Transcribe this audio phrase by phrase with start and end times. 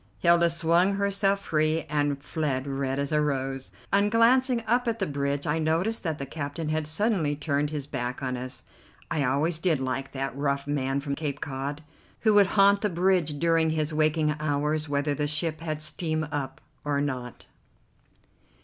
[0.17, 3.69] Hilda swung herself free and fled, red as a rose.
[3.93, 7.85] On glancing up at the bridge I noticed that the captain had suddenly turned his
[7.85, 8.63] back on us.
[9.11, 11.83] I always did like that rough man from Cape Cod,
[12.21, 16.61] who would haunt the bridge during his waking hours whether the ship had steam up
[16.83, 17.45] or not.